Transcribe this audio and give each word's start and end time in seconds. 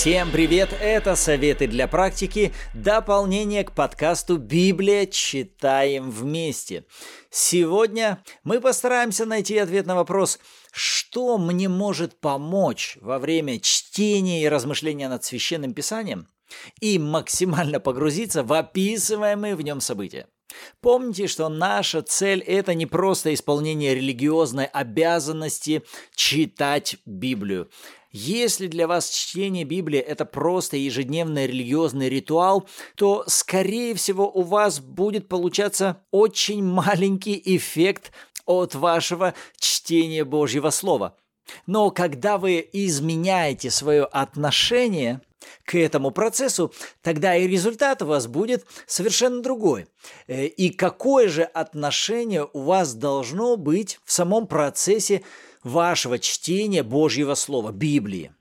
Всем 0.00 0.32
привет! 0.32 0.74
Это 0.80 1.14
«Советы 1.14 1.66
для 1.66 1.86
практики», 1.86 2.54
дополнение 2.72 3.64
к 3.64 3.72
подкасту 3.72 4.38
«Библия. 4.38 5.04
Читаем 5.04 6.10
вместе». 6.10 6.86
Сегодня 7.28 8.24
мы 8.42 8.62
постараемся 8.62 9.26
найти 9.26 9.58
ответ 9.58 9.84
на 9.84 9.94
вопрос, 9.94 10.38
что 10.72 11.36
мне 11.36 11.68
может 11.68 12.18
помочь 12.18 12.96
во 13.02 13.18
время 13.18 13.60
чтения 13.60 14.42
и 14.42 14.48
размышления 14.48 15.10
над 15.10 15.22
Священным 15.22 15.74
Писанием 15.74 16.28
и 16.80 16.98
максимально 16.98 17.78
погрузиться 17.78 18.42
в 18.42 18.54
описываемые 18.54 19.54
в 19.54 19.60
нем 19.60 19.82
события. 19.82 20.28
Помните, 20.80 21.26
что 21.26 21.48
наша 21.48 22.02
цель– 22.02 22.40
это 22.46 22.74
не 22.74 22.86
просто 22.86 23.34
исполнение 23.34 23.94
религиозной 23.94 24.64
обязанности 24.64 25.82
читать 26.14 26.96
Библию. 27.04 27.70
Если 28.12 28.66
для 28.66 28.88
вас 28.88 29.08
чтение 29.10 29.64
Библии– 29.64 29.98
это 30.00 30.24
просто 30.24 30.76
ежедневный 30.76 31.46
религиозный 31.46 32.08
ритуал, 32.08 32.68
то, 32.96 33.24
скорее 33.28 33.94
всего, 33.94 34.28
у 34.28 34.42
вас 34.42 34.80
будет 34.80 35.28
получаться 35.28 36.02
очень 36.10 36.64
маленький 36.64 37.40
эффект 37.44 38.10
от 38.46 38.74
вашего 38.74 39.34
чтения 39.58 40.24
Божьего 40.24 40.70
Слова. 40.70 41.16
Но 41.66 41.90
когда 41.90 42.38
вы 42.38 42.68
изменяете 42.72 43.70
свое 43.70 44.04
отношение 44.04 45.20
к 45.64 45.76
этому 45.76 46.10
процессу, 46.10 46.72
тогда 47.02 47.36
и 47.36 47.46
результат 47.46 48.02
у 48.02 48.06
вас 48.06 48.26
будет 48.26 48.66
совершенно 48.86 49.40
другой. 49.40 49.86
Э, 50.26 50.46
и 50.46 50.70
какое 50.70 51.28
же 51.28 51.42
отношение 51.42 52.48
у 52.52 52.62
вас 52.62 52.94
должно 52.94 53.56
быть 53.56 54.00
в 54.04 54.12
самом 54.12 54.46
процессе 54.46 55.22
вашего 55.62 56.18
чтения 56.18 56.82
Божьего 56.82 57.34
Слова, 57.34 57.72
Библии. 57.72 58.34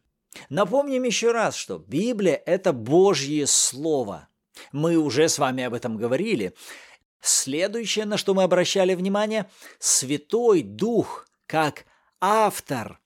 Напомним 0.49 1.03
еще 1.03 1.31
раз, 1.31 1.55
что 1.55 1.77
Библия– 1.77 2.41
это 2.45 2.71
Божье 2.73 3.47
Слово. 3.47 4.27
Мы 4.71 4.97
уже 4.97 5.27
с 5.27 5.39
вами 5.39 5.63
об 5.63 5.73
этом 5.73 5.97
говорили. 5.97 6.53
Следующее, 7.21 8.05
на 8.05 8.17
что 8.17 8.33
мы 8.33 8.43
обращали 8.43 8.95
внимание– 8.95 9.49
Святой 9.79 10.61
Дух, 10.61 11.27
как 11.45 11.85
автор 12.21 12.99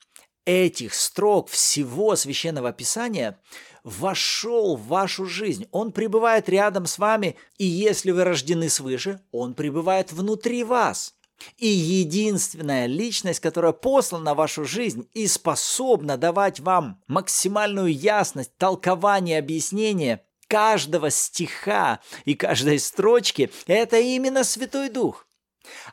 этих 0.46 0.94
строк 0.94 1.50
всего 1.50 2.16
Священного 2.16 2.74
Писания, 2.74 3.40
вошел 3.84 4.76
в 4.76 4.88
вашу 4.88 5.26
жизнь. 5.26 5.68
Он 5.72 5.92
пребывает 5.92 6.50
рядом 6.50 6.86
с 6.86 6.98
вами, 7.00 7.38
и 7.58 7.66
если 7.66 8.12
вы 8.12 8.24
рождены 8.24 8.70
свыше, 8.70 9.22
Он 9.32 9.54
пребывает 9.54 10.12
внутри 10.12 10.64
вас– 10.64 11.16
и 11.58 11.68
единственная 11.68 12.86
личность, 12.86 13.40
которая 13.40 13.74
послана 13.74 14.34
в 14.34 14.38
вашу 14.38 14.66
жизнь 14.66 15.10
и 15.14 15.28
способна 15.28 16.18
давать 16.18 16.60
вам 16.60 17.02
максимальную 17.08 17.94
ясность, 17.94 18.56
толкование, 18.58 19.40
объяснение 19.40 20.24
каждого 20.48 21.10
стиха 21.10 22.00
и 22.26 22.36
каждой 22.36 22.80
строчки, 22.80 23.52
это 23.68 24.00
именно 24.00 24.44
Святой 24.44 24.90
Дух. 24.90 25.28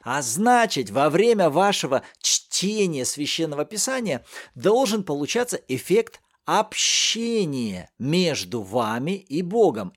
А 0.03 0.21
значит, 0.23 0.91
во 0.91 1.11
время 1.11 1.49
вашего 1.49 2.03
чтения 2.21 3.05
священного 3.05 3.65
писания 3.65 4.25
должен 4.55 5.05
получаться 5.05 5.61
эффект 5.69 6.21
общения 6.45 7.91
между 7.99 8.63
вами 8.63 9.13
и 9.13 9.43
Богом. 9.43 9.93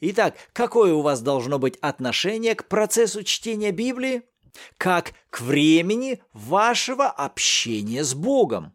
Итак, 0.00 0.36
какое 0.54 0.94
у 0.94 1.02
вас 1.02 1.20
должно 1.20 1.58
быть 1.58 1.76
отношение 1.82 2.54
к 2.54 2.68
процессу 2.68 3.22
чтения 3.22 3.70
Библии? 3.70 4.22
Как 4.78 5.12
к 5.30 5.40
времени 5.40 6.22
вашего 6.32 7.06
общения 7.08 8.04
с 8.04 8.14
Богом. 8.14 8.72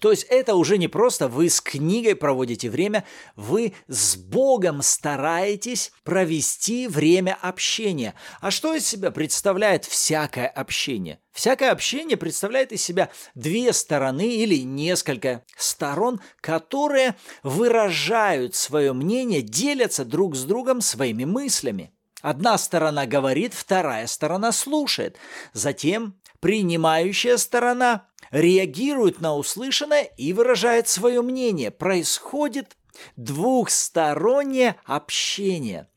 То 0.00 0.10
есть 0.10 0.24
это 0.24 0.54
уже 0.54 0.78
не 0.78 0.88
просто 0.88 1.28
вы 1.28 1.48
с 1.48 1.60
книгой 1.60 2.16
проводите 2.16 2.70
время, 2.70 3.04
вы 3.36 3.74
с 3.88 4.16
Богом 4.16 4.82
стараетесь 4.82 5.92
провести 6.04 6.86
время 6.86 7.38
общения. 7.40 8.14
А 8.40 8.50
что 8.50 8.74
из 8.74 8.86
себя 8.86 9.10
представляет 9.10 9.84
всякое 9.84 10.46
общение? 10.46 11.20
Всякое 11.32 11.70
общение 11.70 12.16
представляет 12.16 12.72
из 12.72 12.82
себя 12.82 13.10
две 13.34 13.72
стороны 13.72 14.28
или 14.36 14.58
несколько 14.58 15.44
сторон, 15.56 16.20
которые 16.40 17.16
выражают 17.42 18.54
свое 18.54 18.92
мнение, 18.92 19.42
делятся 19.42 20.04
друг 20.04 20.36
с 20.36 20.44
другом 20.44 20.80
своими 20.80 21.24
мыслями. 21.24 21.93
Одна 22.24 22.56
сторона 22.56 23.04
говорит, 23.04 23.52
вторая 23.52 24.06
сторона 24.06 24.50
слушает. 24.50 25.18
Затем 25.52 26.18
принимающая 26.40 27.36
сторона 27.36 28.06
реагирует 28.30 29.20
на 29.20 29.36
услышанное 29.36 30.04
и 30.04 30.32
выражает 30.32 30.88
свое 30.88 31.20
мнение. 31.20 31.70
Происходит 31.70 32.78
двухстороннее 33.16 34.76
общение. 34.86 35.88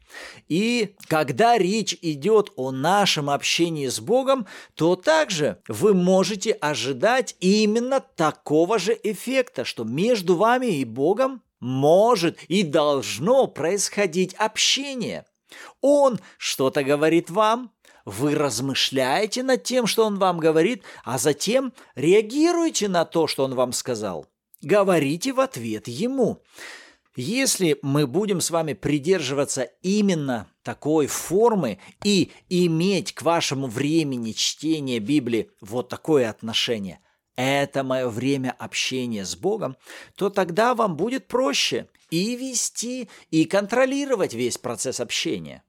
И 0.49 0.97
когда 1.07 1.57
речь 1.57 1.97
идет 2.01 2.51
о 2.57 2.71
нашем 2.71 3.29
общении 3.29 3.87
с 3.87 4.01
Богом, 4.01 4.47
то 4.75 4.97
также 4.97 5.61
вы 5.69 5.93
можете 5.93 6.51
ожидать 6.51 7.37
именно 7.39 8.01
такого 8.01 8.79
же 8.79 8.99
эффекта, 9.01 9.63
что 9.63 9.85
между 9.85 10.35
вами 10.35 10.65
и 10.65 10.83
Богом 10.83 11.41
может 11.61 12.37
и 12.49 12.63
должно 12.63 13.47
происходить 13.47 14.33
общение– 14.33 15.25
он 15.81 16.19
что-то 16.37 16.83
говорит 16.83 17.29
вам, 17.29 17.71
вы 18.05 18.35
размышляете 18.35 19.43
над 19.43 19.63
тем, 19.63 19.85
что 19.85 20.05
он 20.05 20.17
вам 20.17 20.39
говорит, 20.39 20.83
а 21.03 21.17
затем 21.17 21.73
реагируете 21.95 22.87
на 22.87 23.03
то, 23.03 23.27
что 23.27 23.43
он 23.43 23.53
вам 23.53 23.73
сказал. 23.73 24.27
Говорите 24.61 25.33
в 25.33 25.39
ответ 25.39 25.87
ему. 25.87 26.41
Если 27.17 27.79
мы 27.81 28.07
будем 28.07 28.41
с 28.41 28.51
вами 28.51 28.73
придерживаться 28.73 29.63
именно 29.81 30.47
такой 30.63 31.07
формы 31.07 31.79
и 32.03 32.31
иметь 32.47 33.13
к 33.13 33.23
вашему 33.23 33.67
времени 33.67 34.33
чтения 34.33 34.99
Библии 34.99 35.49
вот 35.59 35.89
такое 35.89 36.29
отношение, 36.29 36.99
это 37.37 37.83
мое 37.83 38.09
время 38.09 38.53
общения 38.59 39.23
с 39.23 39.35
Богом, 39.37 39.77
то 40.15 40.29
тогда 40.29 40.75
вам 40.75 40.97
будет 40.97 41.27
проще 41.27 41.87
и 42.09 42.35
вести, 42.35 43.09
и 43.31 43.45
контролировать 43.45 44.33
весь 44.33 44.57
процесс 44.57 44.99
общения. 44.99 45.63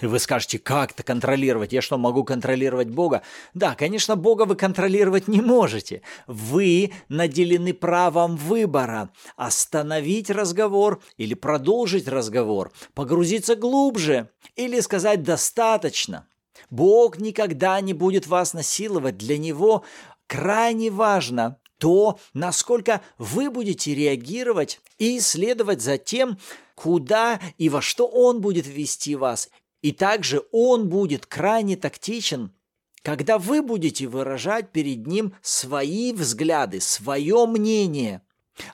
Вы 0.00 0.20
скажете, 0.20 0.60
как 0.60 0.92
это 0.92 1.02
контролировать? 1.02 1.72
Я 1.72 1.82
что, 1.82 1.98
могу 1.98 2.22
контролировать 2.22 2.88
Бога? 2.88 3.22
Да, 3.52 3.74
конечно, 3.74 4.14
Бога 4.14 4.44
вы 4.44 4.54
контролировать 4.54 5.26
не 5.26 5.40
можете. 5.40 6.02
Вы 6.28 6.92
наделены 7.08 7.74
правом 7.74 8.36
выбора. 8.36 9.10
Остановить 9.36 10.30
разговор 10.30 11.02
или 11.16 11.34
продолжить 11.34 12.06
разговор, 12.06 12.72
погрузиться 12.94 13.56
глубже 13.56 14.30
или 14.54 14.78
сказать 14.78 15.24
«достаточно». 15.24 16.28
Бог 16.70 17.18
никогда 17.18 17.80
не 17.80 17.92
будет 17.92 18.26
вас 18.26 18.54
насиловать. 18.54 19.18
Для 19.18 19.36
Него 19.36 19.84
крайне 20.26 20.90
важно 20.90 21.58
то, 21.78 22.20
насколько 22.32 23.02
вы 23.18 23.50
будете 23.50 23.94
реагировать 23.94 24.80
и 24.98 25.18
следовать 25.18 25.82
за 25.82 25.98
тем, 25.98 26.38
куда 26.76 27.40
и 27.58 27.68
во 27.68 27.82
что 27.82 28.06
Он 28.06 28.40
будет 28.40 28.66
вести 28.66 29.16
вас. 29.16 29.50
И 29.80 29.90
также 29.90 30.44
Он 30.52 30.88
будет 30.88 31.26
крайне 31.26 31.76
тактичен, 31.76 32.54
когда 33.02 33.38
вы 33.38 33.62
будете 33.62 34.06
выражать 34.06 34.70
перед 34.70 35.06
Ним 35.08 35.34
свои 35.42 36.12
взгляды, 36.12 36.80
свое 36.80 37.46
мнение, 37.46 38.22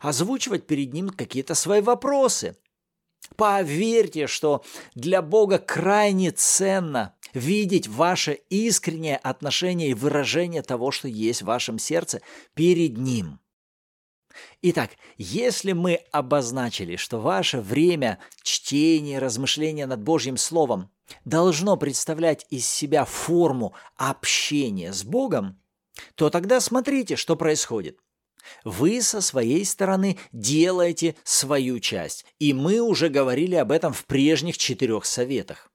озвучивать 0.01 0.67
перед 0.67 0.93
Ним 0.93 1.09
какие-то 1.09 1.55
свои 1.55 1.81
вопросы. 1.81 2.57
Поверьте, 3.37 4.27
что 4.27 4.65
для 4.95 5.23
Бога 5.23 5.59
крайне 5.59 6.31
ценно 6.31 7.15
видеть 7.35 7.89
ваше 7.89 8.41
искреннее 8.51 9.17
отношение 9.17 9.91
и 9.91 9.95
выражение 9.95 10.63
того, 10.63 10.91
что 10.91 11.09
есть 11.09 11.43
в 11.43 11.47
вашем 11.47 11.79
сердце 11.79 12.21
перед 12.55 12.97
Ним. 12.97 13.41
Итак, 14.63 14.91
если 15.17 15.73
мы 15.73 15.95
обозначили, 16.13 16.97
что 16.97 17.21
ваше 17.21 17.61
время 17.61 18.19
чтения, 18.43 19.19
размышления 19.19 19.87
над 19.87 20.03
Божьим 20.03 20.37
Словом 20.37 20.91
должно 21.25 21.77
представлять 21.77 22.47
из 22.51 22.67
себя 22.67 23.05
форму 23.05 23.75
общения 23.97 24.93
с 24.93 25.05
Богом, 25.05 25.61
то 26.15 26.31
тогда 26.31 26.61
смотрите, 26.61 27.17
что 27.17 27.37
происходит. 27.37 27.99
Вы 28.65 29.03
со 29.03 29.21
своей 29.21 29.65
стороны 29.65 30.19
делаете 30.33 31.17
свою 31.25 31.81
часть, 31.81 32.25
и 32.39 32.53
мы 32.53 32.81
уже 32.81 33.09
говорили 33.09 33.57
об 33.57 33.73
этом 33.73 33.93
в 33.93 34.05
прежних 34.07 34.59
четырех 34.59 35.05
советах. 35.05 35.71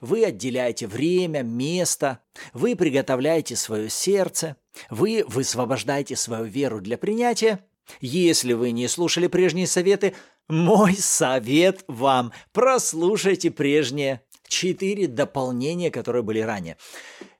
Вы 0.00 0.24
отделяете 0.24 0.86
время, 0.86 1.42
место, 1.42 2.20
вы 2.52 2.76
приготовляете 2.76 3.56
свое 3.56 3.88
сердце, 3.90 4.56
вы 4.90 5.24
высвобождаете 5.26 6.16
свою 6.16 6.44
веру 6.44 6.80
для 6.80 6.98
принятия. 6.98 7.64
Если 8.00 8.52
вы 8.52 8.72
не 8.72 8.88
слушали 8.88 9.26
прежние 9.28 9.66
советы, 9.66 10.14
мой 10.48 10.94
совет 10.94 11.84
вам– 11.88 12.32
прослушайте 12.52 13.50
прежние 13.50 14.22
четыре 14.48 15.06
дополнения, 15.06 15.90
которые 15.90 16.22
были 16.22 16.40
ранее. 16.40 16.76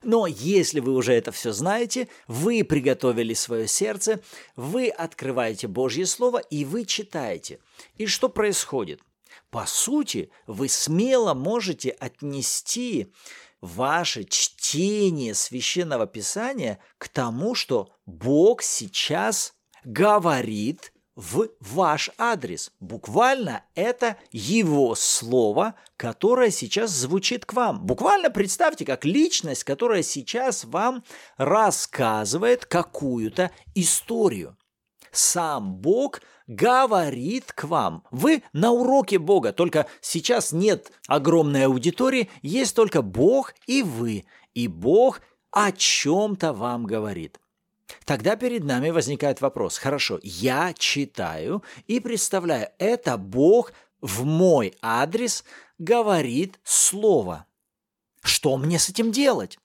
Но 0.03 0.27
если 0.27 0.81
вы 0.81 0.93
уже 0.93 1.13
это 1.13 1.33
все 1.33 1.53
знаете, 1.53 2.09
вы 2.29 2.65
приготовили 2.65 3.35
свое 3.35 3.67
сердце, 3.67 4.21
вы 4.55 4.89
открываете 4.89 5.69
Божье 5.69 6.07
Слово 6.07 6.39
и 6.39 6.65
вы 6.65 6.85
читаете. 6.85 7.59
И 7.97 8.07
что 8.07 8.29
происходит? 8.29 9.01
По 9.57 9.65
сути, 9.65 10.31
вы 10.47 10.69
смело 10.69 11.33
можете 11.33 11.89
отнести 11.89 13.11
ваше 13.63 14.25
чтение 14.25 15.33
священного 15.33 16.07
писания 16.07 16.79
к 16.99 17.09
тому, 17.09 17.55
что 17.55 17.89
Бог 18.05 18.61
сейчас 18.61 19.55
говорит 19.83 20.93
в 21.15 21.49
ваш 21.61 22.11
адрес. 22.19 22.71
Буквально 22.81 23.65
это 23.75 24.19
его 24.31 24.95
слово, 24.95 25.75
которое 25.97 26.51
сейчас 26.51 26.91
звучит 26.91 27.47
к 27.47 27.55
вам. 27.55 27.87
Буквально 27.87 28.29
представьте, 28.29 28.85
как 28.85 29.07
личность, 29.07 29.65
которая 29.65 30.03
сейчас 30.03 30.67
вам 30.67 31.03
рассказывает 31.39 32.67
какую-то 32.67 33.51
историю. 33.75 34.59
Сам 35.13 35.75
Бог 35.77 36.21
говорит 36.47 37.53
к 37.53 37.65
вам. 37.65 38.05
Вы 38.11 38.43
на 38.53 38.71
уроке 38.71 39.19
Бога, 39.19 39.53
только 39.53 39.87
сейчас 40.01 40.53
нет 40.53 40.93
огромной 41.07 41.67
аудитории, 41.67 42.31
есть 42.43 42.77
только 42.77 43.03
Бог 43.03 43.55
и 43.67 43.83
вы. 43.83 44.25
И 44.55 44.69
Бог 44.69 45.21
о 45.51 45.73
чем-то 45.73 46.53
вам 46.53 46.87
говорит. 46.87 47.41
Тогда 48.05 48.37
перед 48.37 48.65
нами 48.65 48.91
возникает 48.91 49.41
вопрос. 49.41 49.79
Хорошо, 49.79 50.19
я 50.23 50.73
читаю 50.73 51.63
и 51.87 52.01
представляю, 52.01 52.69
это 52.79 53.17
Бог 53.17 53.73
в 54.01 54.25
мой 54.25 54.75
адрес 54.83 55.45
говорит 55.79 56.59
слово. 56.65 57.47
Что 58.23 58.57
мне 58.57 58.79
с 58.79 58.89
этим 58.89 59.13
делать? 59.13 59.59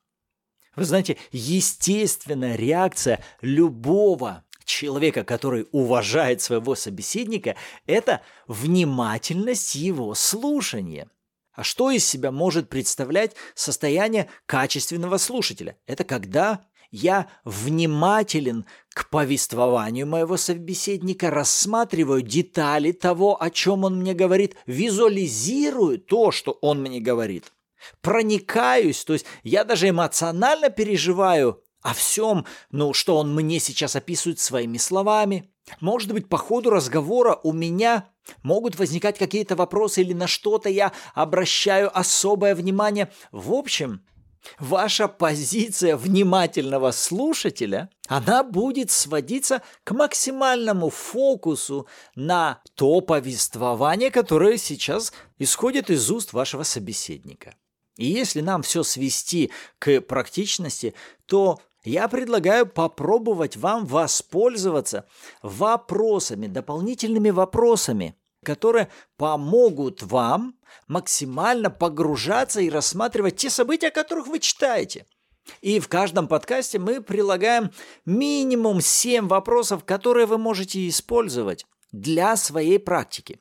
Вы 0.76 0.86
знаете, 0.86 1.18
естественная 1.32 2.56
реакция 2.56 3.24
любого 3.42 4.44
человека, 4.72 5.24
который 5.24 5.68
уважает 5.72 6.42
своего 6.42 6.76
собеседника, 6.76 7.56
это 7.86 8.22
внимательность 8.48 9.76
его 9.76 10.16
слушания. 10.16 11.10
А 11.54 11.64
что 11.64 11.92
из 11.92 12.06
себя 12.06 12.32
может 12.32 12.70
представлять 12.70 13.36
состояние 13.54 14.30
качественного 14.46 15.18
слушателя? 15.18 15.78
Это 15.86 16.04
когда 16.04 16.62
я 16.92 17.30
внимателен 17.46 18.66
к 18.94 19.10
повествованию 19.10 20.08
моего 20.08 20.38
собеседника, 20.38 21.30
рассматриваю 21.30 22.22
детали 22.22 22.92
того, 22.92 23.42
о 23.42 23.50
чем 23.50 23.84
он 23.84 24.00
мне 24.00 24.14
говорит, 24.14 24.56
визуализирую 24.66 26.00
то, 26.00 26.32
что 26.32 26.58
он 26.62 26.82
мне 26.82 27.00
говорит. 27.00 27.52
Проникаюсь, 28.02 29.04
то 29.04 29.14
есть 29.14 29.26
я 29.44 29.64
даже 29.64 29.90
эмоционально 29.90 30.70
переживаю 30.70 31.64
о 31.82 31.94
всем, 31.94 32.46
ну, 32.72 32.94
что 32.94 33.18
он 33.18 33.34
мне 33.34 33.60
сейчас 33.60 33.96
описывает 33.96 34.40
своими 34.40 34.78
словами. 34.78 35.52
Может 35.80 36.12
быть, 36.12 36.30
по 36.30 36.38
ходу 36.38 36.70
разговора 36.70 37.40
у 37.44 37.54
меня 37.54 38.10
могут 38.44 38.78
возникать 38.78 39.18
какие-то 39.18 39.56
вопросы 39.56 40.02
или 40.02 40.14
на 40.14 40.28
что-то 40.28 40.70
я 40.70 40.92
обращаю 41.14 41.96
особое 41.98 42.56
внимание. 42.56 43.12
В 43.32 43.54
общем, 43.54 44.02
Ваша 44.60 45.08
позиция 45.08 45.96
внимательного 45.96 46.92
слушателя, 46.92 47.90
она 48.08 48.44
будет 48.44 48.90
сводиться 48.90 49.62
к 49.84 49.92
максимальному 49.92 50.90
фокусу 50.90 51.88
на 52.16 52.62
то 52.76 53.02
повествование, 53.02 54.10
которое 54.10 54.58
сейчас 54.58 55.14
исходит 55.38 55.90
из 55.90 56.10
уст 56.10 56.34
вашего 56.34 56.64
собеседника. 56.64 57.56
И 57.98 58.06
если 58.06 58.42
нам 58.42 58.64
все 58.64 58.84
свести 58.84 59.52
к 59.78 60.02
практичности, 60.02 60.96
то 61.28 61.62
я 61.84 62.08
предлагаю 62.08 62.66
попробовать 62.66 63.58
вам 63.58 63.86
воспользоваться 63.86 65.06
вопросами, 65.42 66.48
дополнительными 66.48 67.30
вопросами– 67.30 68.16
которые 68.44 68.90
помогут 69.18 70.02
вам 70.04 70.56
максимально 70.88 71.70
погружаться 71.70 72.62
и 72.62 72.70
рассматривать 72.70 73.38
те 73.38 73.50
события, 73.50 73.88
о 73.88 73.92
которых 73.92 74.28
вы 74.28 74.40
читаете. 74.40 75.06
И 75.62 75.80
в 75.80 75.88
каждом 75.88 76.28
подкасте 76.28 76.80
мы 76.80 77.02
прилагаем 77.02 77.72
минимум 78.06 78.82
7 78.82 79.28
вопросов, 79.28 79.84
которые 79.86 80.26
вы 80.26 80.38
можете 80.38 80.88
использовать 80.88 81.66
для 81.92 82.38
своей 82.38 82.80
практики. 82.80 83.40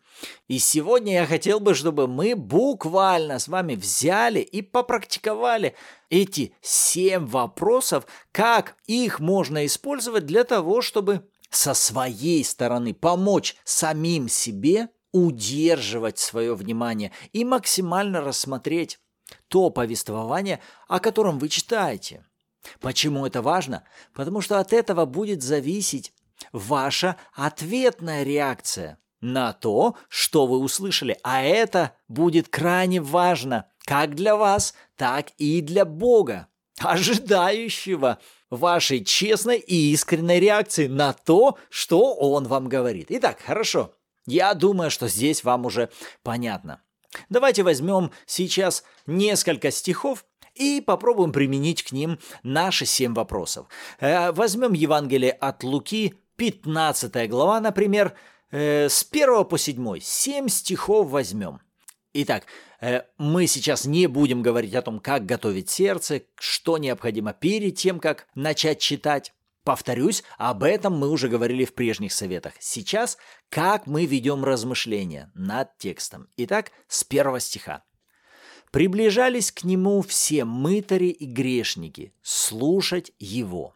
И 0.48 0.58
сегодня 0.58 1.14
я 1.14 1.26
хотел 1.26 1.60
бы, 1.60 1.74
чтобы 1.74 2.08
мы 2.08 2.34
буквально 2.34 3.38
с 3.38 3.48
вами 3.48 3.74
взяли 3.74 4.40
и 4.40 4.62
попрактиковали 4.62 5.74
эти 6.08 6.54
7 6.60 7.26
вопросов, 7.26 8.06
как 8.32 8.76
их 8.86 9.20
можно 9.20 9.64
использовать 9.66 10.26
для 10.26 10.44
того, 10.44 10.82
чтобы 10.82 11.28
со 11.50 11.74
своей 11.74 12.44
стороны 12.44 12.94
помочь 12.94 13.56
самим 13.64 14.28
себе 14.28 14.88
удерживать 15.12 16.18
свое 16.18 16.54
внимание 16.54 17.12
и 17.32 17.44
максимально 17.44 18.20
рассмотреть 18.20 18.98
то 19.48 19.70
повествование, 19.70 20.60
о 20.88 21.00
котором 21.00 21.38
вы 21.38 21.48
читаете. 21.48 22.24
Почему 22.80 23.26
это 23.26 23.42
важно? 23.42 23.84
Потому 24.12 24.40
что 24.40 24.58
от 24.58 24.72
этого 24.72 25.06
будет 25.06 25.42
зависеть 25.42 26.12
ваша 26.52 27.16
ответная 27.34 28.22
реакция 28.22 28.98
на 29.20 29.52
то, 29.52 29.96
что 30.08 30.46
вы 30.46 30.58
услышали. 30.58 31.18
А 31.22 31.42
это 31.42 31.94
будет 32.08 32.48
крайне 32.48 33.00
важно 33.00 33.66
как 33.84 34.14
для 34.14 34.36
вас, 34.36 34.74
так 34.96 35.30
и 35.38 35.60
для 35.60 35.84
Бога, 35.84 36.48
ожидающего 36.78 38.18
вашей 38.50 39.04
честной 39.04 39.58
и 39.58 39.92
искренней 39.92 40.40
реакции 40.40 40.86
на 40.86 41.12
то, 41.12 41.58
что 41.68 42.14
он 42.14 42.46
вам 42.46 42.68
говорит. 42.68 43.06
Итак, 43.10 43.40
хорошо. 43.44 43.94
Я 44.26 44.54
думаю, 44.54 44.90
что 44.90 45.08
здесь 45.08 45.44
вам 45.44 45.66
уже 45.66 45.90
понятно. 46.22 46.82
Давайте 47.28 47.62
возьмем 47.62 48.12
сейчас 48.26 48.84
несколько 49.06 49.70
стихов 49.70 50.24
и 50.54 50.80
попробуем 50.80 51.32
применить 51.32 51.82
к 51.82 51.92
ним 51.92 52.18
наши 52.42 52.86
семь 52.86 53.14
вопросов. 53.14 53.66
Э, 53.98 54.32
возьмем 54.32 54.72
Евангелие 54.72 55.32
от 55.32 55.64
Луки, 55.64 56.14
15 56.40 57.28
глава, 57.28 57.60
например, 57.60 58.14
э, 58.50 58.88
с 58.88 59.04
1 59.04 59.44
по 59.44 59.58
7. 59.58 60.00
Семь 60.00 60.48
стихов 60.48 61.08
возьмем. 61.08 61.60
Итак, 62.12 62.44
Э, 62.80 63.02
мы 63.18 63.46
сейчас 63.46 63.84
не 63.84 64.06
будем 64.06 64.42
говорить 64.42 64.74
о 64.74 64.82
том, 64.82 65.00
как 65.00 65.26
готовить 65.26 65.68
сердце, 65.68 66.22
что 66.38 66.78
необходимо 66.78 67.32
перед 67.32 67.76
тем, 67.76 68.00
как 68.00 68.26
начать 68.34 68.80
читать. 68.80 69.32
Повторюсь, 69.64 70.24
об 70.38 70.62
этом 70.62 70.98
мы 70.98 71.10
уже 71.10 71.28
говорили 71.28 71.66
в 71.66 71.74
прежних 71.74 72.12
советах. 72.12 72.54
Сейчас, 72.58 73.18
как 73.50 73.86
мы 73.86 74.06
ведем 74.06 74.44
размышления 74.44 75.30
над 75.34 75.76
текстом. 75.76 76.28
Итак, 76.38 76.72
с 76.88 77.04
первого 77.04 77.40
стиха. 77.40 77.84
«Приближались 78.72 79.52
к 79.52 79.64
нему 79.64 80.00
все 80.00 80.44
мытари 80.44 81.08
и 81.08 81.26
грешники, 81.26 82.14
слушать 82.22 83.12
его. 83.18 83.74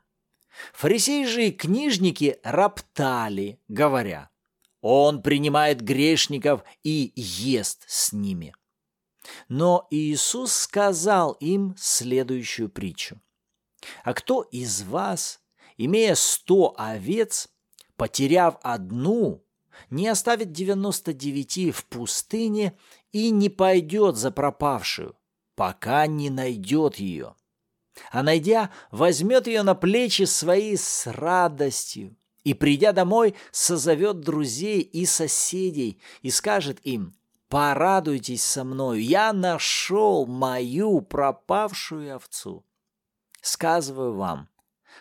Фарисеи 0.73 1.25
же 1.25 1.49
и 1.49 1.53
книжники 1.53 2.39
роптали, 2.43 3.61
говоря, 3.69 4.31
«Он 4.81 5.23
принимает 5.23 5.81
грешников 5.81 6.63
и 6.83 7.13
ест 7.17 7.85
с 7.89 8.13
ними». 8.13 8.55
Но 9.49 9.87
Иисус 9.91 10.53
сказал 10.53 11.33
им 11.33 11.75
следующую 11.79 12.69
притчу. 12.69 13.21
«А 14.03 14.15
кто 14.15 14.43
из 14.43 14.83
вас, 14.83 15.41
имея 15.77 16.15
сто 16.15 16.75
овец, 16.77 17.49
потеряв 17.97 18.59
одну, 18.63 19.45
не 19.91 20.09
оставит 20.09 20.53
девяносто 20.53 21.13
девяти 21.13 21.71
в 21.71 21.85
пустыне 21.87 22.79
и 23.13 23.31
не 23.31 23.49
пойдет 23.49 24.17
за 24.17 24.31
пропавшую, 24.31 25.17
пока 25.55 26.07
не 26.07 26.31
найдет 26.31 26.97
ее? 26.97 27.35
А 28.11 28.23
найдя, 28.23 28.71
возьмет 28.91 29.47
ее 29.47 29.63
на 29.63 29.75
плечи 29.75 30.25
свои 30.25 30.77
с 30.77 31.07
радостью, 31.07 32.17
и, 32.43 32.55
придя 32.55 32.93
домой, 32.93 33.35
созовет 33.53 34.21
друзей 34.21 34.81
и 34.81 35.07
соседей 35.07 36.01
и 36.23 36.31
скажет 36.31 36.79
им– 36.83 37.15
Порадуйтесь 37.55 38.43
со 38.43 38.65
мною, 38.65 39.01
я 39.01 39.33
нашел 39.33 40.27
мою 40.27 41.01
пропавшую 41.03 42.17
овцу. 42.17 42.67
Сказываю 43.41 44.15
вам, 44.15 44.49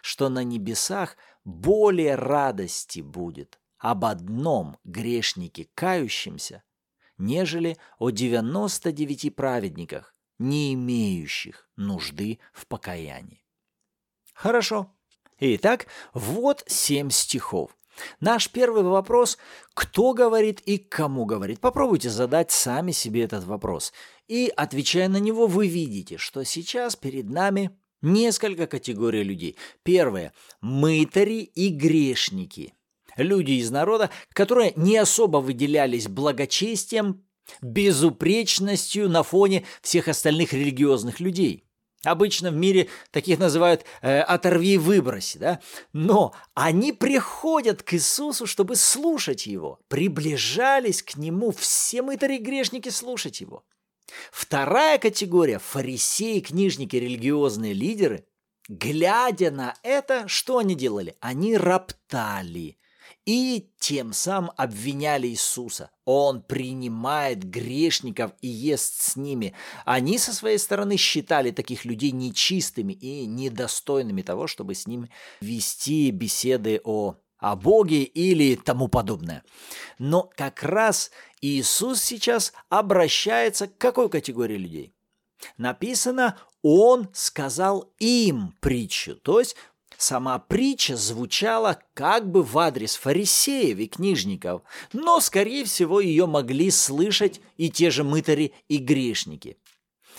что 0.03 0.29
на 0.29 0.43
небесах 0.43 1.17
более 1.45 2.13
радости 2.13 2.99
будет 2.99 3.59
об 3.79 4.05
одном 4.05 4.77
грешнике 4.83 5.67
кающемся, 5.73 6.61
нежели 7.17 7.77
о 7.97 8.11
девяносто 8.11 8.91
девяти 8.91 9.31
праведниках, 9.31 10.12
не 10.43 10.73
имеющих 10.73 11.69
нужды 11.77 12.39
в 12.51 12.67
покаянии. 12.67 13.43
Хорошо. 14.33 14.93
Итак, 15.39 15.87
вот 16.13 16.63
семь 16.67 17.09
стихов. 17.09 17.75
Наш 18.19 18.49
первый 18.49 18.83
вопрос– 18.83 19.37
кто 19.73 20.13
говорит 20.13 20.59
и 20.61 20.77
кому 20.77 21.25
говорит? 21.25 21.59
Попробуйте 21.59 22.09
задать 22.09 22.51
сами 22.51 22.91
себе 22.91 23.23
этот 23.23 23.45
вопрос. 23.45 23.93
И, 24.27 24.51
отвечая 24.55 25.07
на 25.07 25.17
него, 25.17 25.47
вы 25.47 25.67
видите, 25.67 26.17
что 26.17 26.43
сейчас 26.43 26.95
перед 26.95 27.29
нами 27.29 27.71
несколько 28.01 28.67
категорий 28.67 29.23
людей. 29.23 29.55
Первое– 29.83 30.33
мытари 30.61 31.41
и 31.43 31.69
грешники. 31.69 32.73
Люди 33.15 33.53
из 33.53 33.69
народа, 33.69 34.09
которые 34.33 34.73
не 34.75 34.97
особо 34.97 35.37
выделялись 35.37 36.07
благочестием, 36.07 37.23
безупречностью 37.61 39.09
на 39.09 39.23
фоне 39.23 39.65
всех 39.81 40.07
остальных 40.07 40.53
религиозных 40.53 41.19
людей. 41.19 41.65
Обычно 42.05 42.51
в 42.51 42.55
мире 42.55 42.89
таких 43.11 43.39
называют 43.39 43.85
э, 44.01 44.19
«оторви 44.19 44.73
и 44.73 44.77
выброси», 44.77 45.37
да? 45.37 45.61
Но 45.93 46.35
они 46.53 46.91
приходят 46.91 47.81
к 47.81 47.93
Иисусу, 47.93 48.45
чтобы 48.45 48.75
слушать 48.75 49.47
Его. 49.47 49.79
Приближались 49.87 51.01
к 51.01 51.15
Нему 51.15 51.51
все 51.51 52.01
мытари 52.01 52.39
грешники 52.39 52.89
слушать 52.89 53.39
Его. 53.39 53.63
Вторая 54.33 54.97
категория– 54.97 55.59
фарисеи, 55.59 56.41
книжники, 56.41 56.97
религиозные 56.97 57.73
лидеры. 57.73 58.25
Глядя 58.67 59.51
на 59.51 59.75
это, 59.81 60.27
что 60.27 60.57
они 60.57 60.75
делали? 60.75 61.15
Они 61.21 61.55
роптали 61.57 62.77
и 63.25 63.71
тем 63.79 64.13
самым 64.13 64.51
обвиняли 64.57 65.27
Иисуса. 65.27 65.91
Он 66.05 66.41
принимает 66.41 67.43
грешников 67.43 68.33
и 68.41 68.47
ест 68.47 69.01
с 69.01 69.15
ними. 69.15 69.53
Они 69.85 70.17
со 70.17 70.33
своей 70.33 70.57
стороны 70.57 70.97
считали 70.97 71.51
таких 71.51 71.85
людей 71.85 72.11
нечистыми 72.11 72.93
и 72.93 73.25
недостойными 73.25 74.21
того, 74.21 74.47
чтобы 74.47 74.75
с 74.75 74.85
ними 74.87 75.09
вести 75.41 76.11
беседы 76.11 76.81
о 76.83 77.15
о 77.43 77.57
Боге 77.57 78.03
или 78.03 78.55
тому 78.55 78.87
подобное. 78.87 79.43
Но 79.99 80.31
как 80.37 80.63
раз 80.63 81.11
Иисус 81.41 82.01
сейчас 82.01 82.53
обращается 82.69 83.67
к 83.67 83.77
какой 83.77 84.09
категории 84.09 84.55
людей? 84.55 84.95
Написано, 85.57 86.37
Он 86.61 87.09
сказал 87.11 87.91
им 87.99 88.55
притчу, 88.61 89.15
то 89.15 89.39
есть 89.39 89.57
Сама 89.97 90.39
притча 90.39 90.95
звучала 90.95 91.79
как 91.93 92.29
бы 92.29 92.43
в 92.43 92.57
адрес 92.57 92.95
фарисеев 92.95 93.77
и 93.77 93.87
книжников, 93.87 94.61
но, 94.91 95.19
скорее 95.19 95.65
всего, 95.65 95.99
ее 95.99 96.25
могли 96.25 96.71
слышать 96.71 97.41
и 97.57 97.69
те 97.69 97.89
же 97.89 98.03
мытари 98.03 98.53
и 98.67 98.77
грешники. 98.77 99.57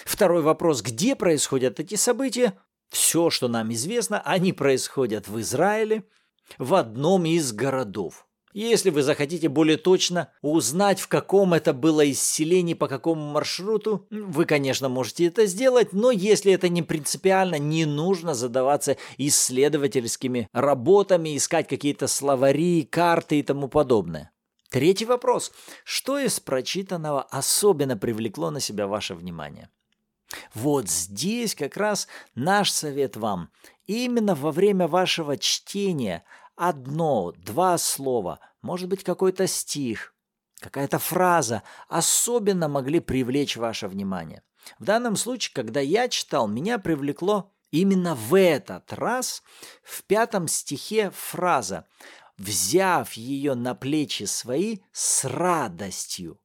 Второй 0.04 0.42
вопрос, 0.42 0.82
где 0.82 1.14
происходят 1.14 1.80
эти 1.80 1.94
события? 1.94 2.58
Все, 2.88 3.30
что 3.30 3.48
нам 3.48 3.72
известно, 3.72 4.20
они 4.20 4.52
происходят 4.52 5.28
в 5.28 5.40
Израиле, 5.40 6.04
в 6.58 6.74
одном 6.74 7.24
из 7.24 7.52
городов. 7.52 8.26
Если 8.54 8.90
вы 8.90 9.02
захотите 9.02 9.48
более 9.48 9.76
точно 9.76 10.30
узнать, 10.40 11.00
в 11.00 11.08
каком 11.08 11.54
это 11.54 11.72
было 11.72 12.08
исселении, 12.08 12.74
по 12.74 12.86
какому 12.86 13.32
маршруту, 13.32 14.06
вы, 14.10 14.44
конечно, 14.44 14.88
можете 14.88 15.26
это 15.26 15.46
сделать, 15.46 15.92
но 15.92 16.12
если 16.12 16.52
это 16.52 16.68
не 16.68 16.82
принципиально, 16.82 17.58
не 17.58 17.84
нужно 17.84 18.32
задаваться 18.32 18.96
исследовательскими 19.18 20.48
работами, 20.52 21.36
искать 21.36 21.66
какие-то 21.66 22.06
словари, 22.06 22.84
карты 22.84 23.40
и 23.40 23.42
тому 23.42 23.66
подобное. 23.66 24.30
Третий 24.70 25.04
вопрос. 25.04 25.50
Что 25.82 26.20
из 26.20 26.38
прочитанного 26.38 27.22
особенно 27.22 27.96
привлекло 27.96 28.52
на 28.52 28.60
себя 28.60 28.86
ваше 28.86 29.16
внимание? 29.16 29.68
Вот 30.54 30.88
здесь 30.88 31.56
как 31.56 31.76
раз 31.76 32.06
наш 32.36 32.70
совет 32.70 33.16
вам. 33.16 33.50
Именно 33.86 34.36
во 34.36 34.52
время 34.52 34.86
вашего 34.86 35.36
чтения– 35.36 36.22
одно, 36.56 37.32
два 37.32 37.78
слова, 37.78 38.40
может 38.62 38.88
быть, 38.88 39.04
какой-то 39.04 39.46
стих, 39.46 40.14
какая-то 40.60 40.98
фраза 40.98 41.62
особенно 41.88 42.68
могли 42.68 43.00
привлечь 43.00 43.56
ваше 43.56 43.88
внимание. 43.88 44.42
В 44.78 44.84
данном 44.84 45.16
случае, 45.16 45.54
когда 45.54 45.80
я 45.80 46.08
читал, 46.08 46.48
меня 46.48 46.78
привлекло 46.78 47.52
именно 47.70 48.14
в 48.14 48.38
этот 48.38 48.92
раз 48.92 49.42
в 49.82 50.04
пятом 50.04 50.48
стихе 50.48 51.10
фраза 51.10 51.86
«взяв 52.38 53.12
ее 53.12 53.54
на 53.54 53.74
плечи 53.74 54.24
свои 54.24 54.78
с 54.92 55.24
радостью». 55.24 56.40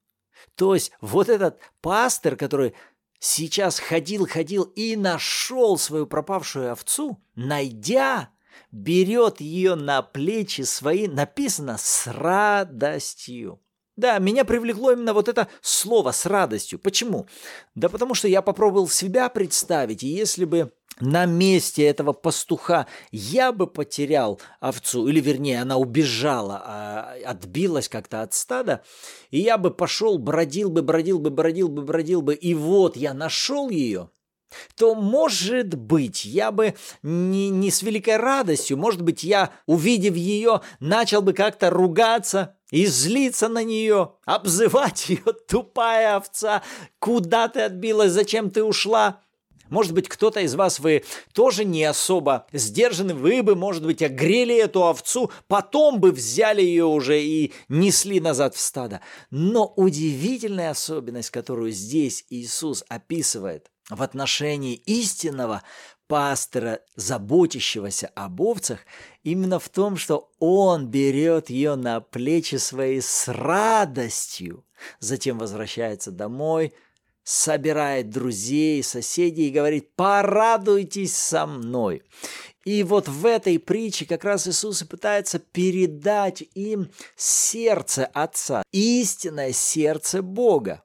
То 0.55 0.73
есть 0.73 0.91
вот 1.01 1.29
этот 1.29 1.61
пастор, 1.81 2.35
который 2.35 2.73
сейчас 3.19 3.79
ходил, 3.79 4.27
ходил 4.27 4.63
и 4.63 4.95
нашел 4.95 5.77
свою 5.77 6.07
пропавшую 6.07 6.71
овцу, 6.71 7.21
найдя, 7.35 8.29
берет 8.71 9.41
ее 9.41 9.75
на 9.75 10.01
плечи 10.01 10.61
свои, 10.61 11.07
написано 11.07 11.77
«с 11.77 12.07
радостью». 12.07 13.59
Да, 13.95 14.17
меня 14.17 14.45
привлекло 14.45 14.93
именно 14.93 15.13
вот 15.13 15.27
это 15.27 15.49
слово 15.61 16.11
«с 16.11 16.25
радостью». 16.25 16.79
Почему? 16.79 17.27
Да 17.75 17.89
потому 17.89 18.13
что 18.13 18.29
я 18.29 18.41
попробовал 18.41 18.87
себя 18.87 19.27
представить, 19.27 20.03
и 20.03 20.07
если 20.07 20.45
бы 20.45 20.71
на 21.01 21.25
месте 21.25 21.83
этого 21.83 22.13
пастуха 22.13 22.87
я 23.11 23.51
бы 23.51 23.67
потерял 23.67 24.39
овцу, 24.59 25.07
или 25.07 25.19
вернее 25.19 25.61
она 25.61 25.77
убежала, 25.77 26.61
а, 26.65 27.15
отбилась 27.25 27.89
как-то 27.89 28.21
от 28.21 28.33
стада, 28.33 28.83
и 29.31 29.39
я 29.39 29.57
бы 29.57 29.71
пошел, 29.71 30.17
бродил 30.17 30.69
бы, 30.69 30.81
бродил 30.81 31.19
бы, 31.19 31.29
бродил 31.29 31.67
бы, 31.67 31.81
бродил 31.81 32.21
бы, 32.21 32.35
и 32.35 32.53
вот 32.53 32.95
я 32.95 33.13
нашел 33.13 33.69
ее– 33.69 34.09
то, 34.75 34.95
может 34.95 35.75
быть, 35.75 36.25
я 36.25 36.51
бы 36.51 36.75
не, 37.03 37.49
не 37.49 37.71
с 37.71 37.81
великой 37.81 38.17
радостью, 38.17 38.77
может 38.77 39.01
быть, 39.01 39.23
я, 39.23 39.51
увидев 39.65 40.15
ее, 40.15 40.61
начал 40.79 41.21
бы 41.21 41.33
как-то 41.33 41.69
ругаться 41.69 42.55
и 42.71 42.85
злиться 42.85 43.47
на 43.47 43.63
нее, 43.63 44.13
обзывать 44.25 45.09
ее, 45.09 45.23
тупая 45.47 46.15
овца, 46.15 46.63
куда 46.99 47.47
ты 47.47 47.61
отбилась, 47.61 48.11
зачем 48.11 48.49
ты 48.49 48.63
ушла. 48.63 49.21
Может 49.69 49.93
быть, 49.93 50.09
кто-то 50.09 50.39
из 50.39 50.55
вас, 50.55 50.79
вы 50.79 51.03
тоже 51.33 51.63
не 51.63 51.83
особо 51.83 52.47
сдержаны, 52.51 53.13
вы 53.13 53.43
бы, 53.43 53.55
может 53.55 53.85
быть, 53.85 54.01
огрели 54.01 54.55
эту 54.55 54.87
овцу, 54.87 55.31
потом 55.47 55.99
бы 55.99 56.11
взяли 56.11 56.61
ее 56.61 56.85
уже 56.85 57.21
и 57.21 57.53
несли 57.69 58.19
назад 58.19 58.55
в 58.55 58.59
стадо. 58.59 59.01
Но 59.29 59.71
удивительная 59.75 60.71
особенность, 60.71 61.29
которую 61.29 61.71
здесь 61.71 62.25
Иисус 62.29 62.83
описывает– 62.89 63.69
в 63.89 64.01
отношении 64.01 64.75
истинного 64.75 65.63
пастора, 66.07 66.81
заботящегося 66.95 68.07
об 68.15 68.41
овцах, 68.41 68.79
именно 69.23 69.59
в 69.59 69.69
том, 69.69 69.97
что 69.97 70.31
он 70.39 70.87
берет 70.87 71.49
ее 71.49 71.75
на 71.75 72.01
плечи 72.01 72.55
свои 72.55 72.99
с 72.99 73.27
радостью, 73.27 74.65
затем 74.99 75.37
возвращается 75.37 76.11
домой, 76.11 76.73
собирает 77.23 78.09
друзей, 78.09 78.81
соседей 78.83 79.49
и 79.49 79.51
говорит 79.51 79.95
«порадуйтесь 79.95 81.15
со 81.15 81.45
мной». 81.45 82.01
И 82.65 82.83
вот 82.83 83.07
в 83.07 83.25
этой 83.25 83.57
притче 83.57 84.05
как 84.05 84.23
раз 84.23 84.47
Иисус 84.47 84.81
и 84.81 84.85
пытается 84.85 85.39
передать 85.39 86.43
им 86.55 86.91
сердце 87.15 88.05
Отца, 88.07 88.63
истинное 88.71 89.53
сердце 89.53 90.21
Бога. 90.21 90.83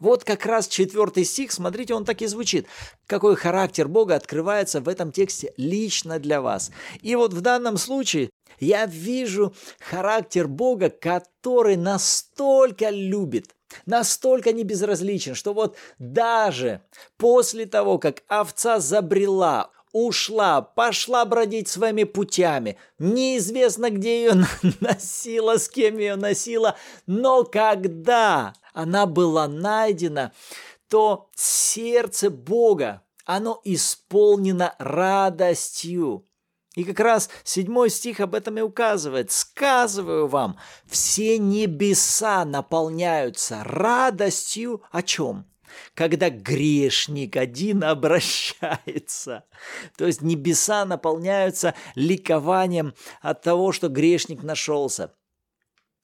Вот 0.00 0.24
как 0.24 0.44
раз 0.44 0.66
четвертый 0.66 1.24
стих, 1.24 1.52
смотрите, 1.52 1.94
он 1.94 2.04
так 2.04 2.20
и 2.20 2.26
звучит. 2.26 2.66
Какой 3.06 3.36
характер 3.36 3.86
Бога 3.88 4.16
открывается 4.16 4.80
в 4.80 4.88
этом 4.88 5.12
тексте 5.12 5.52
лично 5.56 6.18
для 6.18 6.40
вас. 6.40 6.70
И 7.00 7.14
вот 7.14 7.32
в 7.32 7.40
данном 7.40 7.78
случае 7.78 8.30
я 8.58 8.86
вижу 8.86 9.54
характер 9.78 10.48
Бога, 10.48 10.90
который 10.90 11.76
настолько 11.76 12.90
любит, 12.90 13.54
настолько 13.86 14.52
не 14.52 14.64
безразличен, 14.64 15.34
что 15.34 15.54
вот 15.54 15.76
даже 15.98 16.80
после 17.16 17.66
того, 17.66 17.98
как 17.98 18.22
овца 18.26 18.80
забрела, 18.80 19.70
ушла, 19.94 20.60
пошла 20.60 21.24
бродить 21.24 21.68
своими 21.68 22.02
путями. 22.04 22.76
Неизвестно, 22.98 23.90
где 23.90 24.24
ее 24.24 24.46
носила, 24.80 25.56
с 25.56 25.68
кем 25.68 25.96
ее 25.96 26.16
носила, 26.16 26.76
но 27.06 27.44
когда 27.44 28.52
она 28.74 29.06
была 29.06 29.46
найдена, 29.46 30.32
то 30.90 31.30
сердце 31.36 32.28
Бога, 32.28 33.02
оно 33.24 33.60
исполнено 33.64 34.74
радостью. 34.78 36.26
И 36.74 36.82
как 36.82 36.98
раз 36.98 37.30
седьмой 37.44 37.88
стих 37.88 38.18
об 38.18 38.34
этом 38.34 38.58
и 38.58 38.60
указывает. 38.60 39.30
«Сказываю 39.30 40.26
вам, 40.26 40.58
все 40.86 41.38
небеса 41.38 42.44
наполняются 42.44 43.62
радостью 43.62 44.82
о 44.90 45.02
чем? 45.02 45.46
Когда 45.94 46.30
грешник 46.30 47.36
один 47.36 47.84
обращается. 47.84 49.44
То 49.96 50.06
есть 50.06 50.22
небеса 50.22 50.84
наполняются 50.84 51.74
ликованием 51.94 52.94
от 53.20 53.42
того, 53.42 53.72
что 53.72 53.88
грешник 53.88 54.42
нашелся. 54.42 55.14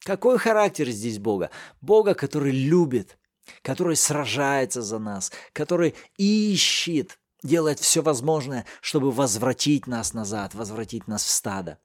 Какой 0.00 0.38
характер 0.38 0.88
здесь 0.88 1.18
Бога? 1.18 1.50
Бога, 1.80 2.14
который 2.14 2.52
любит, 2.52 3.18
который 3.62 3.96
сражается 3.96 4.82
за 4.82 4.98
нас, 4.98 5.30
который 5.52 5.94
ищет, 6.16 7.18
делает 7.42 7.80
все 7.80 8.02
возможное, 8.02 8.66
чтобы 8.80 9.10
возвратить 9.10 9.86
нас 9.86 10.14
назад, 10.14 10.54
возвратить 10.54 11.06
нас 11.06 11.24
в 11.24 11.30
стадо. 11.30 11.78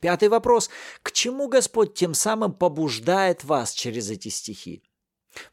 Пятый 0.00 0.28
вопрос. 0.28 0.70
К 1.02 1.10
чему 1.10 1.48
Господь 1.48 1.94
тем 1.94 2.14
самым 2.14 2.52
побуждает 2.52 3.42
вас 3.42 3.72
через 3.72 4.10
эти 4.10 4.28
стихи? 4.28 4.82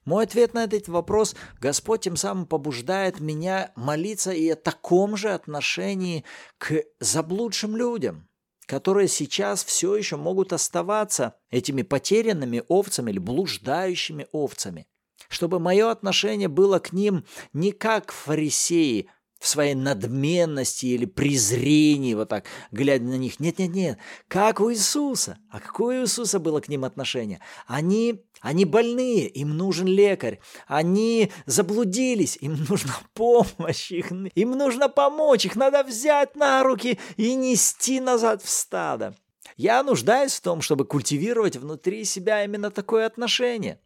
Мой 0.05 0.23
ответ 0.23 0.53
на 0.53 0.63
этот 0.63 0.87
вопрос– 0.87 1.35
Господь 1.59 2.01
тем 2.01 2.15
самым 2.15 2.45
побуждает 2.45 3.19
меня 3.19 3.71
молиться 3.75 4.31
и 4.31 4.49
о 4.49 4.55
таком 4.55 5.17
же 5.17 5.29
отношении 5.29 6.23
к 6.57 6.83
заблудшим 6.99 7.75
людям, 7.75 8.27
которые 8.65 9.07
сейчас 9.07 9.63
все 9.63 9.95
еще 9.95 10.15
могут 10.15 10.53
оставаться 10.53 11.35
этими 11.49 11.81
потерянными 11.81 12.63
овцами 12.67 13.11
или 13.11 13.19
блуждающими 13.19 14.27
овцами. 14.31 14.87
Чтобы 15.27 15.59
мое 15.59 15.89
отношение 15.89 16.47
было 16.47 16.79
к 16.79 16.93
ним 16.93 17.25
не 17.53 17.71
как 17.71 18.11
фарисеи, 18.11 19.09
своей 19.47 19.75
надменности 19.75 20.87
или 20.87 21.05
презрении, 21.05 22.13
вот 22.13 22.29
так, 22.29 22.45
глядя 22.71 23.05
на 23.05 23.17
них. 23.17 23.39
Нет-нет-нет, 23.39 23.97
как 24.27 24.59
у 24.59 24.71
Иисуса. 24.71 25.37
А 25.49 25.59
какое 25.59 26.01
у 26.01 26.03
Иисуса 26.03 26.39
было 26.39 26.59
к 26.59 26.67
ним 26.67 26.85
отношение? 26.85 27.39
Они, 27.67 28.25
они 28.41 28.65
больные, 28.65 29.27
им 29.27 29.57
нужен 29.57 29.87
лекарь. 29.87 30.39
Они 30.67 31.31
заблудились, 31.45 32.37
им 32.41 32.65
нужна 32.69 32.95
помощь, 33.13 33.91
их, 33.91 34.11
им 34.11 34.51
нужно 34.51 34.89
помочь, 34.89 35.45
их 35.45 35.55
надо 35.55 35.83
взять 35.83 36.35
на 36.35 36.63
руки 36.63 36.99
и 37.17 37.35
нести 37.35 37.99
назад 37.99 38.41
в 38.43 38.49
стадо. 38.49 39.15
Я 39.57 39.83
нуждаюсь 39.83 40.33
в 40.33 40.41
том, 40.41 40.61
чтобы 40.61 40.85
культивировать 40.85 41.55
внутри 41.55 42.03
себя 42.03 42.43
именно 42.43 42.71
такое 42.71 43.05
отношение– 43.05 43.79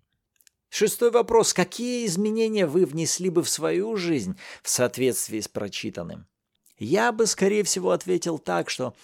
Шестой 0.69 1.09
вопрос. 1.09 1.53
Какие 1.53 2.05
изменения 2.05 2.67
вы 2.67 2.85
внесли 2.85 3.29
бы 3.29 3.41
в 3.41 3.49
свою 3.49 3.95
жизнь 3.95 4.37
в 4.61 4.69
соответствии 4.69 5.39
с 5.39 5.47
прочитанным? 5.47 6.27
Я 6.77 7.11
бы, 7.11 7.25
скорее 7.25 7.63
всего, 7.63 7.91
ответил 7.91 8.37
так, 8.37 8.69
что 8.69 8.95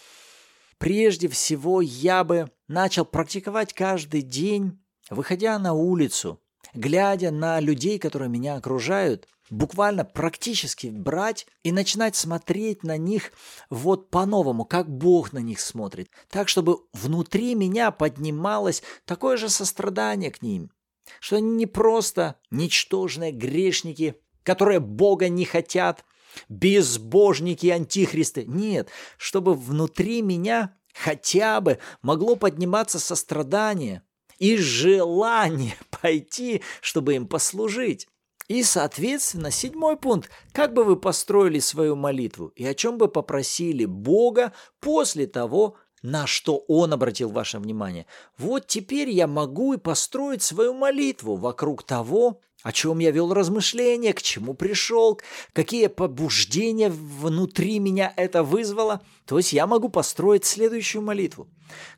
прежде 0.78 1.28
всего 1.28 1.82
я 1.82 2.24
бы 2.24 2.52
начал 2.68 3.04
практиковать 3.04 3.74
каждый 3.74 4.22
день, 4.22 4.80
выходя 5.10 5.58
на 5.60 5.74
улицу, 5.74 6.40
глядя 6.74 7.32
на 7.32 7.60
людей, 7.60 7.98
которые 8.00 8.30
меня 8.30 8.56
окружают, 8.56 9.28
буквально 9.50 10.06
практически 10.06 10.88
брать 10.88 11.48
и 11.64 11.72
начинать 11.72 12.16
смотреть 12.16 12.84
на 12.84 12.98
них 12.98 13.32
вот 13.70 14.10
по-новому, 14.10 14.66
как 14.66 14.90
Бог 14.90 15.34
на 15.34 15.40
них 15.40 15.60
смотрит, 15.60 16.10
так, 16.30 16.48
чтобы 16.48 16.80
внутри 16.94 17.56
меня 17.56 17.92
поднималось 17.92 18.84
такое 19.06 19.38
же 19.38 19.50
сострадание 19.50 20.32
к 20.32 20.42
ним, 20.42 20.72
что 21.20 21.38
они 21.38 21.52
не 21.52 21.66
просто 21.66 22.40
ничтожные 22.52 23.32
грешники, 23.32 24.16
которые 24.44 24.80
Бога 24.80 25.30
не 25.30 25.46
хотят, 25.46 26.06
безбожники, 26.50 27.68
антихристы. 27.68 28.46
Нет, 28.46 28.90
чтобы 29.18 29.54
внутри 29.54 30.22
меня 30.22 30.78
хотя 30.94 31.62
бы 31.62 31.80
могло 32.02 32.36
подниматься 32.36 33.00
сострадание 33.00 34.04
и 34.38 34.58
желание 34.58 35.76
пойти, 36.02 36.62
чтобы 36.82 37.16
им 37.16 37.28
послужить. 37.28 38.08
И, 38.48 38.62
соответственно, 38.62 39.50
седьмой 39.50 39.98
пункт. 39.98 40.30
Как 40.52 40.74
бы 40.74 40.84
вы 40.84 40.98
построили 40.98 41.58
свою 41.58 41.96
молитву 41.96 42.48
и 42.56 42.64
о 42.66 42.76
чем 42.76 43.00
бы 43.00 43.08
попросили 43.08 43.86
Бога 43.86 44.54
после 44.80 45.26
того, 45.26 45.78
на 46.06 46.28
что 46.28 46.64
он 46.68 46.94
обратил 46.94 47.30
ваше 47.32 47.58
внимание. 47.58 48.06
Вот 48.38 48.68
теперь 48.68 49.10
я 49.10 49.26
могу 49.26 49.74
и 49.74 49.78
построить 49.78 50.44
свою 50.44 50.74
молитву 50.74 51.36
вокруг 51.36 51.84
того, 51.84 52.40
о 52.62 52.72
чем 52.72 53.00
я 53.00 53.12
вел 53.12 53.34
размышления, 53.34 54.14
к 54.14 54.22
чему 54.22 54.54
пришел, 54.54 55.20
какие 55.54 55.88
побуждения 55.88 56.90
внутри 56.90 57.80
меня 57.80 58.14
это 58.16 58.44
вызвало. 58.44 59.02
То 59.26 59.38
есть 59.38 59.52
я 59.52 59.68
могу 59.68 59.90
построить 59.90 60.46
следующую 60.46 61.02
молитву. 61.02 61.48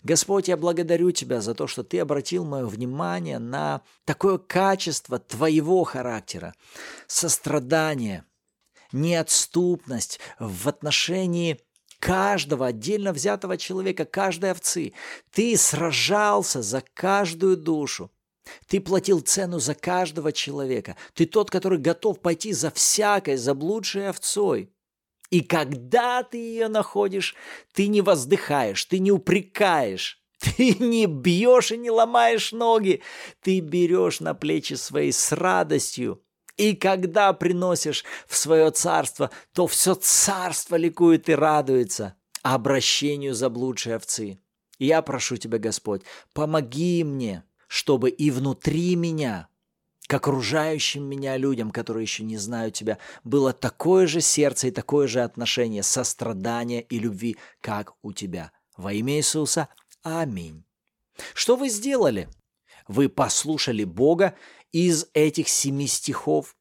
Господь, 0.04 0.48
я 0.48 0.56
благодарю 0.56 1.12
Тебя 1.12 1.42
за 1.42 1.54
то, 1.54 1.68
что 1.68 1.84
Ты 1.84 2.00
обратил 2.00 2.46
мое 2.46 2.66
внимание 2.66 3.40
на 3.40 3.82
такое 4.06 4.38
качество 4.38 5.20
Твоего 5.20 5.84
характера, 5.84 6.54
сострадание, 7.08 8.24
неотступность 8.94 10.20
в 10.40 10.70
отношении 10.70 11.60
каждого 12.00 12.68
отдельно 12.68 13.14
взятого 13.14 13.58
человека, 13.58 14.06
каждой 14.06 14.52
овцы. 14.52 14.94
Ты 15.32 15.58
сражался 15.58 16.62
за 16.62 16.84
каждую 16.94 17.58
душу. 17.58 18.12
Ты 18.68 18.80
платил 18.80 19.20
цену 19.20 19.60
за 19.60 19.76
каждого 19.76 20.32
человека. 20.32 20.96
Ты 21.14 21.26
тот, 21.26 21.50
который 21.50 21.80
готов 21.80 22.22
пойти 22.22 22.54
за 22.54 22.72
всякой 22.72 23.38
заблудшей 23.38 24.10
овцой. 24.10 24.72
И 25.30 25.42
когда 25.42 26.24
ты 26.24 26.38
ее 26.38 26.70
находишь, 26.70 27.36
ты 27.74 27.88
не 27.88 28.02
воздыхаешь, 28.02 28.86
ты 28.86 29.00
не 29.00 29.12
упрекаешь, 29.12 30.24
ты 30.40 30.76
не 30.76 31.06
бьешь 31.06 31.72
и 31.72 31.78
не 31.78 31.92
ломаешь 31.92 32.54
ноги. 32.54 33.02
Ты 33.42 33.60
берешь 33.60 34.22
на 34.22 34.34
плечи 34.34 34.76
свои 34.76 35.12
с 35.12 35.32
радостью 35.34 36.24
и 36.58 36.76
когда 36.76 37.32
приносишь 37.34 38.04
в 38.28 38.36
свое 38.36 38.72
царство, 38.72 39.30
то 39.54 39.68
все 39.68 39.94
царство 39.96 40.76
ликует 40.76 41.30
и 41.30 41.36
радуется 41.36 42.16
обращению 42.42 43.34
заблудшей 43.34 43.96
овцы. 43.96 44.40
я 44.80 45.02
прошу 45.02 45.38
Тебя, 45.38 45.60
Господь, 45.60 46.02
помоги 46.34 47.04
мне, 47.04 47.44
чтобы 47.68 48.10
и 48.10 48.32
внутри 48.32 48.96
меня, 48.96 49.50
к 50.08 50.14
окружающим 50.14 51.04
меня 51.04 51.36
людям, 51.36 51.70
которые 51.70 52.04
еще 52.04 52.24
не 52.24 52.38
знают 52.38 52.74
Тебя, 52.74 52.98
было 53.24 53.54
такое 53.54 54.08
же 54.08 54.22
сердце 54.22 54.68
и 54.68 54.72
такое 54.72 55.08
же 55.08 55.22
отношение, 55.22 55.84
сострадания 55.84 56.82
и 56.82 56.98
любви, 56.98 57.38
как 57.62 57.94
у 58.02 58.14
Тебя. 58.14 58.52
Во 58.78 58.94
имя 58.94 59.18
Иисуса. 59.18 59.68
Аминь. 60.04 60.64
Что 61.34 61.56
вы 61.56 61.70
сделали? 61.70 62.30
Вы 62.88 63.10
послушали 63.10 63.84
Бога 63.84 64.36
из 64.72 65.08
этих 65.14 65.50
семи 65.50 65.88
стихов? 65.88 66.56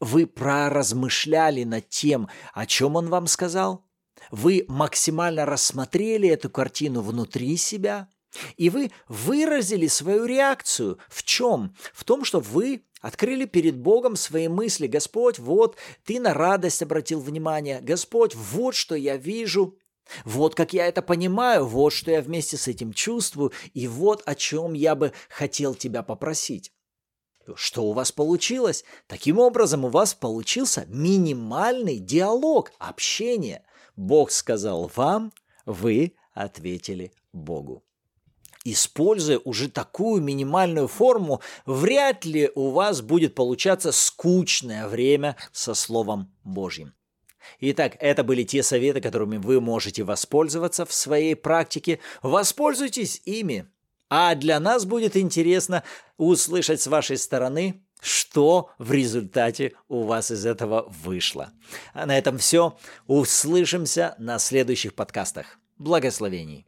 Вы 0.00 0.26
проразмышляли 0.26 1.64
над 1.64 1.88
тем, 1.88 2.28
о 2.52 2.66
чем 2.66 2.96
Он 2.96 3.08
вам 3.08 3.26
сказал? 3.26 3.84
Вы 4.30 4.64
максимально 4.68 5.46
рассмотрели 5.46 6.28
эту 6.28 6.50
картину 6.50 7.02
внутри 7.02 7.56
себя? 7.56 8.08
И 8.56 8.68
вы 8.68 8.90
выразили 9.08 9.86
свою 9.86 10.26
реакцию. 10.26 10.98
В 11.08 11.22
чем? 11.22 11.74
В 11.94 12.04
том, 12.04 12.24
что 12.24 12.40
вы 12.40 12.84
открыли 13.00 13.46
перед 13.46 13.76
Богом 13.78 14.16
свои 14.16 14.48
мысли. 14.48 14.86
Господь, 14.86 15.38
вот, 15.38 15.76
ты 16.04 16.20
на 16.20 16.34
радость 16.34 16.82
обратил 16.82 17.20
внимание. 17.20 17.80
Господь, 17.80 18.34
вот 18.34 18.74
что 18.74 18.94
я 18.94 19.16
вижу. 19.16 19.78
Вот 20.24 20.54
как 20.54 20.72
я 20.72 20.86
это 20.86 21.02
понимаю, 21.02 21.66
вот 21.66 21.92
что 21.92 22.10
я 22.10 22.22
вместе 22.22 22.56
с 22.56 22.66
этим 22.66 22.92
чувствую, 22.94 23.52
и 23.74 23.86
вот 23.86 24.22
о 24.24 24.34
чем 24.34 24.72
я 24.72 24.94
бы 24.94 25.12
хотел 25.28 25.74
тебя 25.74 26.02
попросить. 26.02 26.72
Что 27.56 27.84
у 27.84 27.92
вас 27.92 28.12
получилось? 28.12 28.84
Таким 29.06 29.38
образом, 29.38 29.84
у 29.84 29.88
вас 29.88 30.14
получился 30.14 30.84
минимальный 30.88 31.98
диалог, 31.98 32.72
общение. 32.78 33.64
Бог 33.96 34.30
сказал 34.30 34.90
вам, 34.94 35.32
вы 35.66 36.14
ответили 36.34 37.12
Богу. 37.32 37.84
Используя 38.64 39.38
уже 39.38 39.68
такую 39.68 40.22
минимальную 40.22 40.88
форму, 40.88 41.40
вряд 41.64 42.24
ли 42.24 42.50
у 42.54 42.70
вас 42.70 43.00
будет 43.00 43.34
получаться 43.34 43.92
скучное 43.92 44.88
время 44.88 45.36
со 45.52 45.74
Словом 45.74 46.34
Божьим. 46.44 46.92
Итак, 47.60 47.96
это 48.00 48.24
были 48.24 48.42
те 48.42 48.62
советы, 48.62 49.00
которыми 49.00 49.38
вы 49.38 49.60
можете 49.60 50.04
воспользоваться 50.04 50.84
в 50.84 50.92
своей 50.92 51.34
практике. 51.34 52.00
Воспользуйтесь 52.22 53.22
ими. 53.24 53.66
А 54.10 54.34
для 54.34 54.58
нас 54.60 54.84
будет 54.84 55.16
интересно 55.16 55.82
услышать 56.16 56.80
с 56.80 56.86
вашей 56.86 57.18
стороны, 57.18 57.82
что 58.00 58.70
в 58.78 58.92
результате 58.92 59.74
у 59.88 60.04
вас 60.04 60.30
из 60.30 60.46
этого 60.46 60.86
вышло. 60.88 61.50
А 61.92 62.06
на 62.06 62.16
этом 62.16 62.38
все. 62.38 62.78
Услышимся 63.06 64.14
на 64.18 64.38
следующих 64.38 64.94
подкастах. 64.94 65.58
Благословений. 65.78 66.66